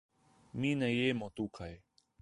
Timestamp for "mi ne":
0.63-0.89